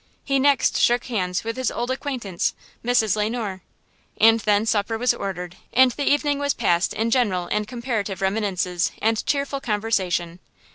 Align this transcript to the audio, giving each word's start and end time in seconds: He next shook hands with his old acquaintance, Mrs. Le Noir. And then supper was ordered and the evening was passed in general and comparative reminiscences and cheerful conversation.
He 0.23 0.39
next 0.39 0.79
shook 0.79 1.03
hands 1.03 1.43
with 1.43 1.57
his 1.57 1.69
old 1.69 1.91
acquaintance, 1.91 2.55
Mrs. 2.83 3.15
Le 3.15 3.29
Noir. 3.29 3.61
And 4.19 4.39
then 4.39 4.65
supper 4.65 4.97
was 4.97 5.13
ordered 5.13 5.57
and 5.71 5.91
the 5.91 6.09
evening 6.09 6.39
was 6.39 6.55
passed 6.55 6.95
in 6.95 7.11
general 7.11 7.45
and 7.51 7.67
comparative 7.67 8.19
reminiscences 8.19 8.91
and 8.99 9.23
cheerful 9.27 9.61
conversation. 9.61 10.39